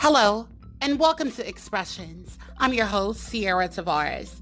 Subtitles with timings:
[0.00, 0.46] Hello,
[0.80, 2.38] and welcome to Expressions.
[2.58, 4.40] I'm your host, Ciara Tavares.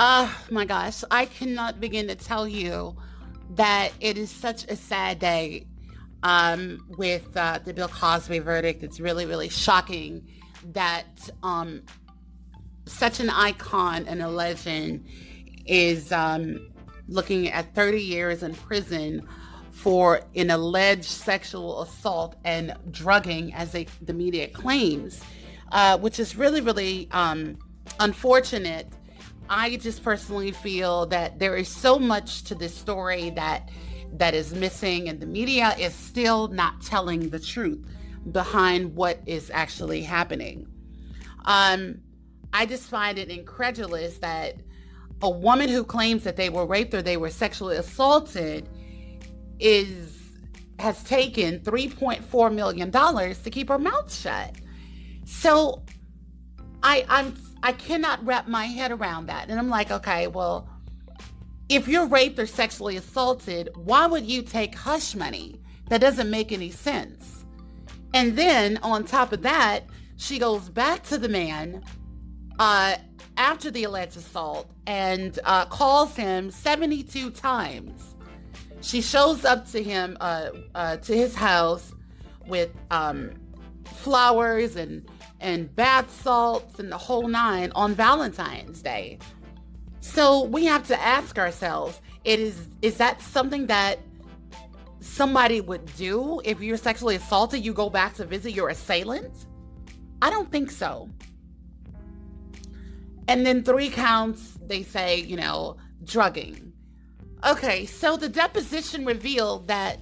[0.00, 2.96] Oh my gosh, I cannot begin to tell you
[3.50, 5.68] that it is such a sad day
[6.24, 8.82] um, with uh, the Bill Cosby verdict.
[8.82, 10.26] It's really, really shocking
[10.72, 11.82] that um,
[12.84, 15.06] such an icon and a legend
[15.66, 16.72] is um,
[17.06, 19.24] looking at 30 years in prison
[19.70, 25.20] for an alleged sexual assault and drugging, as they, the media claims,
[25.72, 27.58] uh, which is really, really um,
[28.00, 28.86] unfortunate.
[29.50, 33.70] I just personally feel that there is so much to this story that
[34.12, 37.84] that is missing, and the media is still not telling the truth
[38.32, 40.66] behind what is actually happening.
[41.44, 42.00] Um,
[42.52, 44.56] I just find it incredulous that
[45.20, 48.68] a woman who claims that they were raped or they were sexually assaulted
[49.60, 50.14] is
[50.78, 54.54] has taken 3.4 million dollars to keep her mouth shut.
[55.24, 55.82] So
[56.82, 59.48] I I'm I cannot wrap my head around that.
[59.48, 60.68] And I'm like, okay, well,
[61.68, 65.60] if you're raped or sexually assaulted, why would you take hush money?
[65.88, 67.44] That doesn't make any sense.
[68.14, 69.84] And then on top of that,
[70.16, 71.82] she goes back to the man
[72.58, 72.96] uh,
[73.36, 78.14] after the alleged assault and uh, calls him 72 times.
[78.80, 81.92] She shows up to him, uh, uh, to his house
[82.46, 83.32] with um,
[83.84, 85.08] flowers and
[85.40, 89.18] and bath salts and the whole nine on Valentine's Day.
[90.00, 93.98] So we have to ask ourselves: It is is that something that
[95.00, 97.64] somebody would do if you're sexually assaulted?
[97.64, 99.46] You go back to visit your assailant?
[100.22, 101.08] I don't think so.
[103.28, 106.72] And then three counts, they say, you know, drugging.
[107.46, 109.98] Okay, so the deposition revealed that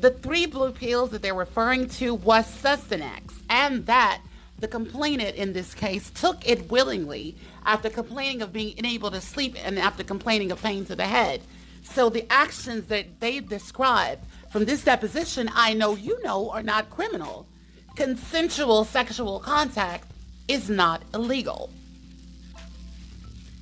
[0.00, 4.20] the three blue pills that they're referring to was Sustanex, and that
[4.58, 9.56] the complainant in this case took it willingly after complaining of being unable to sleep
[9.64, 11.42] and after complaining of pain to the head.
[11.84, 14.18] So the actions that they describe
[14.50, 17.46] from this deposition, I know you know, are not criminal.
[17.94, 20.10] Consensual sexual contact
[20.48, 21.70] is not illegal.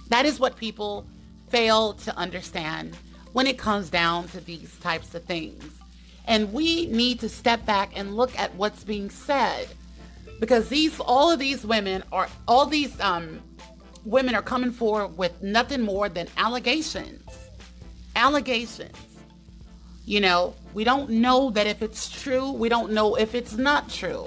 [0.09, 1.07] That is what people
[1.53, 2.97] fail to understand
[3.35, 5.63] when it comes down to these types of things.
[6.27, 9.69] And we need to step back and look at what's being said
[10.41, 13.41] because these all of these women are all these um,
[14.05, 17.23] women are coming forward with nothing more than allegations.
[18.17, 18.97] Allegations.
[20.07, 23.91] You know, we don't know that if it's true, we don't know if it's not
[23.91, 24.27] true.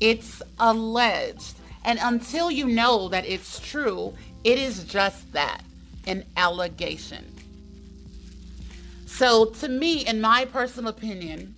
[0.00, 1.56] It's alleged.
[1.84, 5.62] And until you know that it's true, it is just that
[6.06, 7.24] an allegation.
[9.06, 11.54] So, to me, in my personal opinion,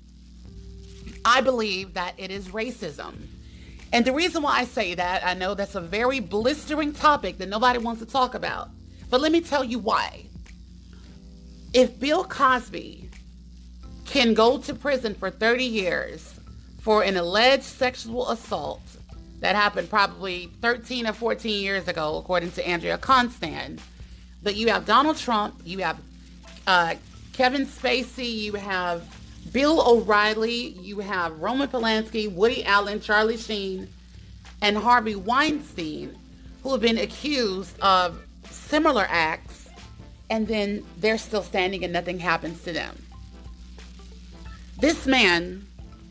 [1.25, 3.15] I believe that it is racism.
[3.93, 7.49] And the reason why I say that, I know that's a very blistering topic that
[7.49, 8.71] nobody wants to talk about.
[9.09, 10.27] But let me tell you why.
[11.73, 13.09] If Bill Cosby
[14.05, 16.35] can go to prison for 30 years
[16.81, 18.83] for an alleged sexual assault
[19.41, 23.81] that happened probably 13 or 14 years ago, according to Andrea Constand.
[24.45, 25.99] But you have Donald Trump, you have
[26.67, 26.95] uh,
[27.33, 29.03] Kevin Spacey, you have
[29.53, 33.89] Bill O'Reilly, you have Roman Polanski, Woody Allen, Charlie Sheen,
[34.61, 36.17] and Harvey Weinstein,
[36.63, 39.69] who have been accused of similar acts,
[40.29, 42.97] and then they're still standing and nothing happens to them.
[44.79, 45.67] This man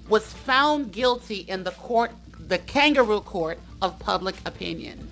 [0.10, 2.12] was found guilty in the court
[2.48, 5.10] the kangaroo court of public opinion.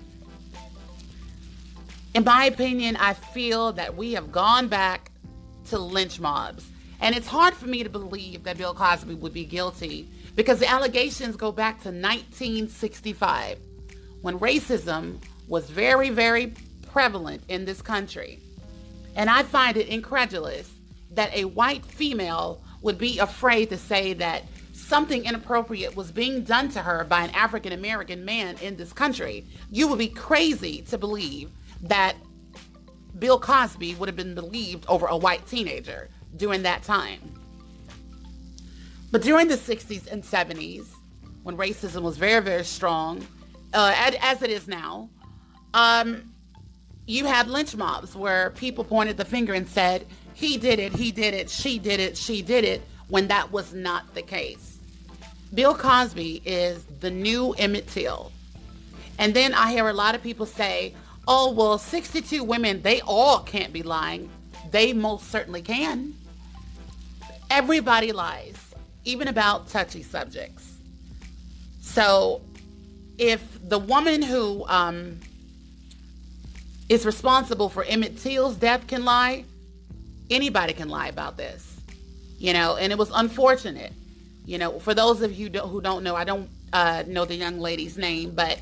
[2.13, 5.11] In my opinion, I feel that we have gone back
[5.69, 6.67] to lynch mobs.
[6.99, 10.69] And it's hard for me to believe that Bill Cosby would be guilty because the
[10.69, 13.59] allegations go back to 1965
[14.21, 16.53] when racism was very, very
[16.91, 18.39] prevalent in this country.
[19.16, 20.69] And I find it incredulous
[21.11, 26.68] that a white female would be afraid to say that something inappropriate was being done
[26.69, 30.97] to her by an African American man in this country, you would be crazy to
[30.97, 31.50] believe
[31.83, 32.16] that
[33.19, 37.19] Bill Cosby would have been believed over a white teenager during that time.
[39.12, 40.88] But during the 60s and 70s,
[41.44, 43.25] when racism was very, very strong,
[43.74, 45.10] uh, as it is now,
[45.74, 46.31] um,
[47.07, 51.12] you had lynch mobs where people pointed the finger and said, he did it, he
[51.12, 54.80] did it, she did it, she did it, when that was not the case.
[55.54, 58.31] Bill Cosby is the new Emmett Till.
[59.19, 60.95] And then I hear a lot of people say,
[61.33, 64.30] oh, well, 62 women, they all can't be lying.
[64.69, 66.13] They most certainly can.
[67.50, 68.57] Everybody lies,
[69.06, 70.74] even about touchy subjects.
[71.80, 72.42] So
[73.18, 75.22] if the woman who um,
[76.89, 79.45] is responsible for Emmett Till's death can lie,
[80.30, 81.77] anybody can lie about this.
[82.39, 83.94] You know, and it was unfortunate.
[84.45, 87.60] You know, for those of you who don't know, I don't uh, know the young
[87.60, 88.60] lady's name, but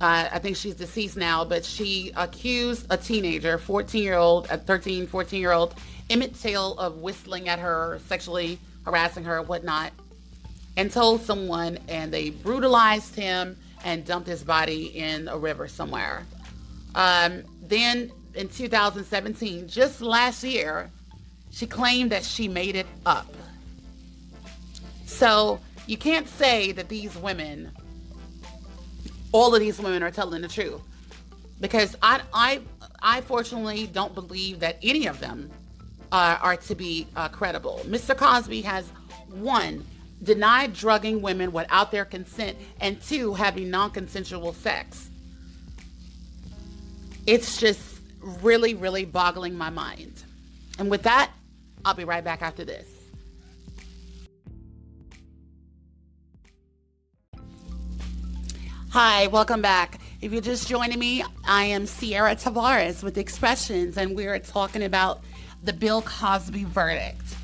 [0.00, 4.56] uh, I think she's deceased now, but she accused a teenager, 14 year old, a
[4.56, 5.74] 13, 14 year old,
[6.08, 9.92] Emmett Till of whistling at her, sexually harassing her, whatnot,
[10.76, 16.24] and told someone, and they brutalized him and dumped his body in a river somewhere.
[16.94, 20.90] Um, then in 2017, just last year,
[21.50, 23.26] she claimed that she made it up.
[25.06, 27.72] So you can't say that these women
[29.32, 30.80] all of these women are telling the truth
[31.60, 32.60] because I, I,
[33.02, 35.50] I fortunately don't believe that any of them
[36.12, 37.80] uh, are to be uh, credible.
[37.84, 38.16] Mr.
[38.16, 38.88] Cosby has
[39.30, 39.84] one
[40.22, 45.10] denied drugging women without their consent, and two having non-consensual sex.
[47.26, 50.24] It's just really, really boggling my mind.
[50.78, 51.30] And with that,
[51.84, 52.97] I'll be right back after this.
[59.00, 60.00] Hi, welcome back.
[60.20, 65.22] If you're just joining me, I am Ciara Tavares with Expressions, and we're talking about
[65.62, 67.36] the Bill Cosby verdict.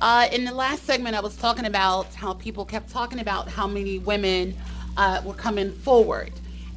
[0.00, 3.68] Uh, in the last segment, I was talking about how people kept talking about how
[3.68, 4.56] many women
[4.96, 6.32] uh, were coming forward.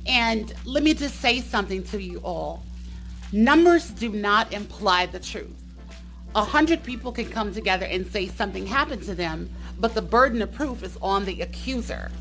[0.05, 2.63] And let me just say something to you all
[3.31, 5.63] numbers do not imply the truth.
[6.35, 10.43] A hundred people can come together and say something happened to them, but the burden
[10.43, 12.11] of proof is on the accuser.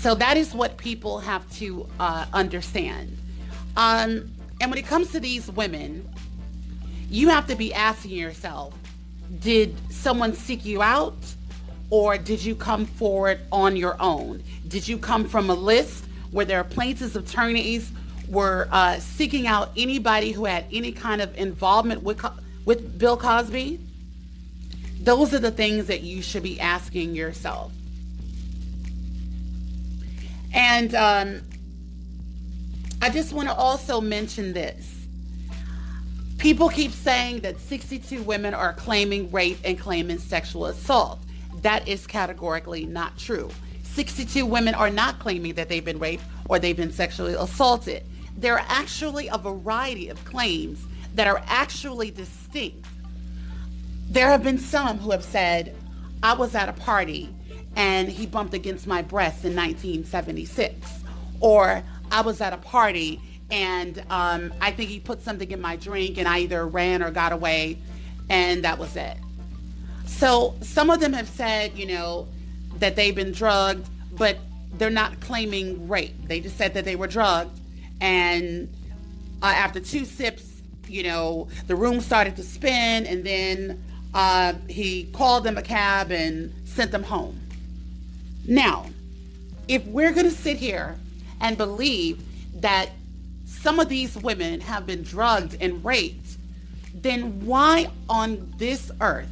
[0.00, 3.16] So that is what people have to uh, understand.
[3.76, 6.08] Um, and when it comes to these women,
[7.10, 8.74] you have to be asking yourself
[9.40, 11.16] did someone seek you out
[11.90, 14.42] or did you come forward on your own?
[14.68, 17.90] Did you come from a list where their plaintiffs' attorneys
[18.28, 22.24] were uh, seeking out anybody who had any kind of involvement with,
[22.64, 23.80] with Bill Cosby?
[25.00, 27.72] Those are the things that you should be asking yourself.
[30.56, 31.42] And um,
[33.02, 35.06] I just want to also mention this.
[36.38, 41.20] People keep saying that 62 women are claiming rape and claiming sexual assault.
[41.60, 43.50] That is categorically not true.
[43.82, 48.02] 62 women are not claiming that they've been raped or they've been sexually assaulted.
[48.36, 52.86] There are actually a variety of claims that are actually distinct.
[54.08, 55.76] There have been some who have said,
[56.22, 57.34] I was at a party
[57.76, 61.04] and he bumped against my breast in 1976.
[61.40, 63.20] Or I was at a party
[63.50, 67.10] and um, I think he put something in my drink and I either ran or
[67.10, 67.78] got away
[68.30, 69.18] and that was it.
[70.06, 72.26] So some of them have said, you know,
[72.78, 74.38] that they've been drugged, but
[74.78, 76.14] they're not claiming rape.
[76.26, 77.60] They just said that they were drugged
[78.00, 78.68] and
[79.42, 83.84] uh, after two sips, you know, the room started to spin and then
[84.14, 87.38] uh, he called them a cab and sent them home.
[88.46, 88.86] Now,
[89.68, 90.96] if we're going to sit here
[91.40, 92.22] and believe
[92.60, 92.90] that
[93.44, 96.36] some of these women have been drugged and raped,
[96.94, 99.28] then why on this earth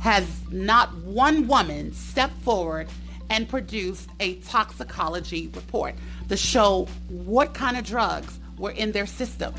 [0.00, 2.88] has not one woman stepped forward
[3.30, 5.94] and produced a toxicology report
[6.28, 9.54] to show what kind of drugs were in their system?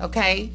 [0.00, 0.50] Okay?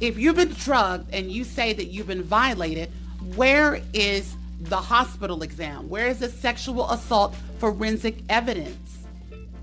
[0.00, 2.90] If you've been drugged and you say that you've been violated,
[3.34, 5.88] where is the hospital exam?
[5.88, 8.98] Where is the sexual assault forensic evidence?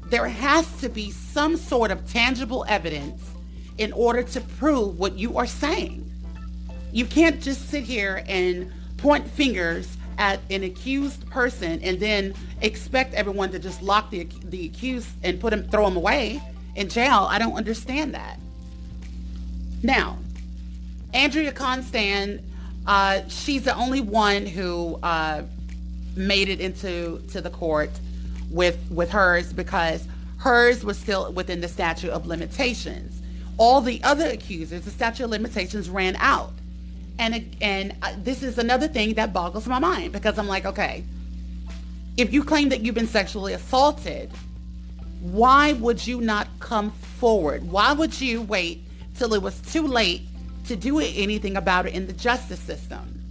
[0.08, 3.32] There has to be some sort of tangible evidence
[3.78, 6.10] in order to prove what you are saying.
[6.92, 13.14] You can't just sit here and point fingers at an accused person and then expect
[13.14, 16.42] everyone to just lock the, the accused and put him, throw him away
[16.76, 17.28] in jail.
[17.30, 18.40] I don't understand that.
[19.84, 20.18] Now,
[21.14, 22.42] Andrea Constand
[22.88, 25.44] uh, she's the only one who uh,
[26.16, 27.90] made it into to the court
[28.52, 33.22] with with hers because hers was still within the statute of limitations.
[33.58, 36.54] All the other accusers, the statute of limitations ran out,
[37.18, 41.04] and and uh, this is another thing that boggles my mind because I'm like, okay,
[42.18, 44.32] if you claim that you've been sexually assaulted,
[45.22, 47.70] why would you not come forward?
[47.70, 48.84] Why would you wait
[49.16, 50.22] till it was too late
[50.68, 53.22] to do anything about it in the justice system.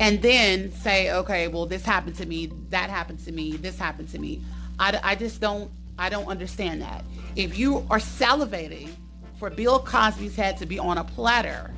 [0.00, 4.08] And then say, okay, well, this happened to me, that happened to me, this happened
[4.10, 4.42] to me.
[4.78, 7.04] I, I just don't, I don't understand that.
[7.34, 8.90] If you are salivating
[9.38, 11.74] for Bill Cosby's head to be on a platter,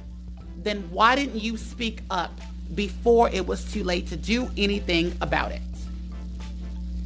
[0.57, 2.39] then why didn't you speak up
[2.75, 5.63] before it was too late to do anything about it?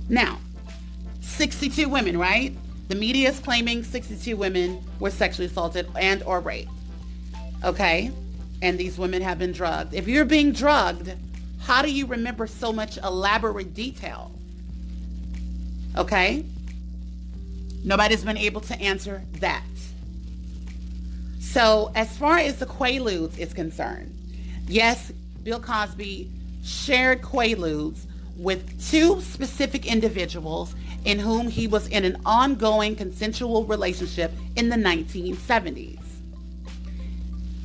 [0.09, 0.38] Now,
[1.21, 2.54] 62 women, right?
[2.88, 6.71] The media is claiming 62 women were sexually assaulted and or raped.
[7.64, 8.12] Okay?
[8.62, 9.94] And these women have been drugged.
[9.94, 11.12] If you're being drugged,
[11.61, 14.30] how do you remember so much elaborate detail?
[15.97, 16.44] Okay?
[17.85, 19.64] Nobody's been able to answer that.
[21.40, 24.12] So, as far as the Quaaludes is concerned,
[24.66, 26.30] yes, Bill Cosby
[26.64, 28.06] shared Quaaludes
[28.37, 34.76] with two specific individuals in whom he was in an ongoing consensual relationship in the
[34.76, 36.03] 1970s.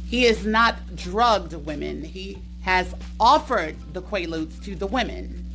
[0.10, 2.04] He has not drugged women.
[2.04, 5.46] He has offered the Quaaludes to the women.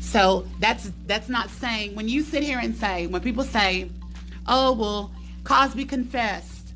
[0.00, 3.90] So that's that's not saying when you sit here and say when people say,
[4.46, 5.12] "Oh, well,
[5.44, 6.74] Cosby confessed."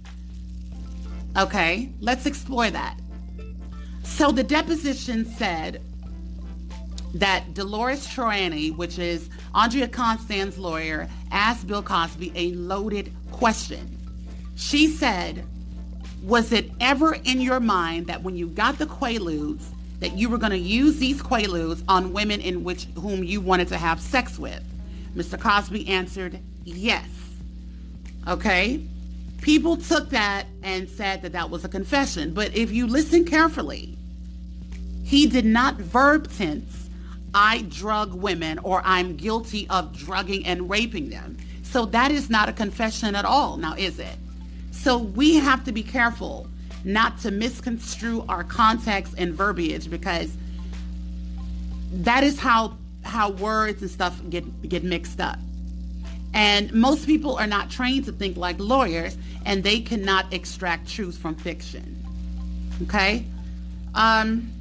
[1.36, 2.98] Okay, let's explore that.
[4.04, 5.82] So the deposition said
[7.14, 13.98] that Dolores Troiani, which is Andrea Constand's lawyer, asked Bill Cosby a loaded question.
[14.54, 15.44] She said,
[16.26, 19.62] Was it ever in your mind that when you got the Quaaludes,
[20.00, 23.68] that you were going to use these Quaaludes on women in which whom you wanted
[23.68, 24.60] to have sex with?
[25.14, 25.40] Mr.
[25.40, 27.08] Cosby answered, Yes.
[28.26, 28.84] Okay?
[29.40, 32.34] People took that and said that that was a confession.
[32.34, 33.96] But if you listen carefully,
[35.04, 36.90] he did not verb tense
[37.32, 41.36] I drug women or I'm guilty of drugging and raping them.
[41.62, 44.16] So that is not a confession at all, now is it?
[44.86, 46.46] So we have to be careful
[46.84, 50.36] not to misconstrue our context and verbiage because
[51.90, 55.40] that is how how words and stuff get get mixed up.
[56.34, 61.18] And most people are not trained to think like lawyers and they cannot extract truth
[61.18, 62.00] from fiction.
[62.82, 63.24] Okay?
[63.92, 64.52] Um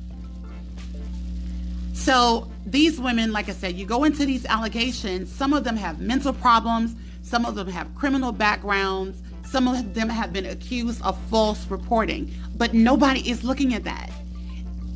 [1.94, 6.02] so these women, like I said, you go into these allegations, some of them have
[6.02, 11.18] mental problems, some of them have criminal backgrounds, some of them have been accused of
[11.30, 14.10] false reporting, but nobody is looking at that.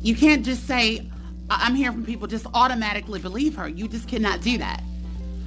[0.02, 1.08] You can't just say,
[1.48, 3.68] I'm hearing from people, just automatically believe her.
[3.68, 4.82] You just cannot do that.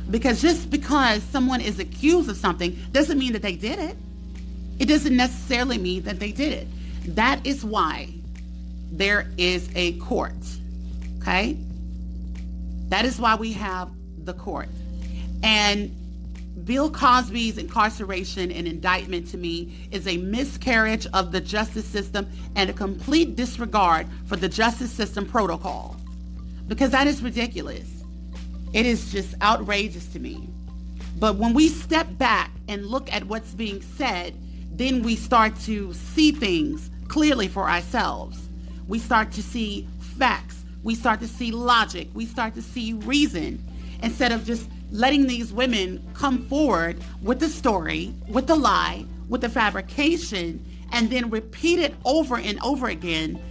[0.10, 3.98] Because just because someone is accused of something doesn't mean that they did it.
[4.80, 6.68] It doesn't necessarily mean that they did it.
[7.16, 8.14] That is why
[8.92, 10.34] there is a court.
[11.20, 11.58] Okay?
[12.90, 14.70] That is why we have the court.
[15.42, 15.96] And
[16.64, 22.70] Bill Cosby's incarceration and indictment to me is a miscarriage of the justice system and
[22.70, 25.98] a complete disregard for the justice system protocol.
[26.68, 28.04] Because that is ridiculous.
[28.72, 30.50] It is just outrageous to me.
[31.18, 34.36] But when we step back and look at what's being said,
[34.72, 38.50] then we start to see things clearly for ourselves.
[38.88, 43.64] We start to see facts we start to see logic, we start to see reason
[44.04, 49.42] instead of just letting these women come forward with the story, with the lie, with
[49.42, 53.42] the fabrication, and then repeat it over and over again,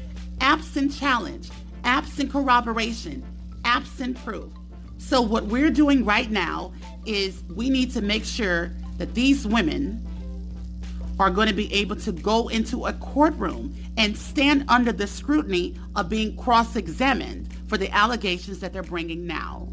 [0.41, 1.51] absent challenge,
[1.83, 3.25] absent corroboration,
[3.65, 4.53] absent proof.
[4.99, 6.73] So, what we're doing right now
[7.07, 10.01] is we need to make sure that these women
[11.19, 15.77] are going to be able to go into a courtroom and stand under the scrutiny
[15.97, 19.69] of being cross examined for the allegations that they're bringing now.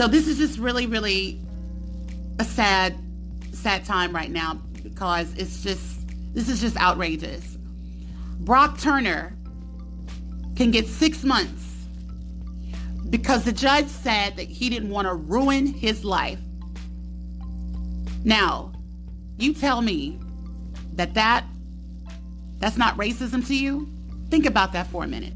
[0.00, 1.38] So, this is just really, really
[2.38, 2.96] a sad,
[3.52, 7.58] sad time right now because it's just, this is just outrageous.
[8.38, 9.36] Brock Turner
[10.56, 11.84] can get six months
[13.10, 16.40] because the judge said that he didn't want to ruin his life
[18.24, 18.72] now,
[19.36, 20.18] you tell me
[20.94, 21.44] that that
[22.58, 23.86] that's not racism to you?
[24.30, 25.34] Think about that for a minute.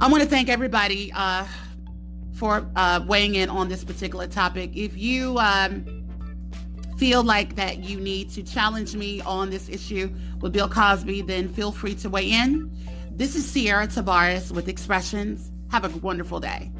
[0.00, 1.44] I want to thank everybody uh,
[2.36, 4.70] for uh, weighing in on this particular topic.
[4.76, 6.04] If you um,
[6.98, 11.48] feel like that you need to challenge me on this issue with Bill Cosby, then
[11.48, 12.70] feel free to weigh in.
[13.10, 15.50] This is Ciara Tavares with Expressions.
[15.70, 16.70] Have a wonderful day.